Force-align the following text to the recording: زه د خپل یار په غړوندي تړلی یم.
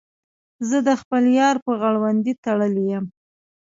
زه 0.69 0.77
د 0.87 0.89
خپل 1.01 1.23
یار 1.39 1.55
په 1.65 1.71
غړوندي 1.81 2.33
تړلی 2.43 2.85
یم. 2.91 3.05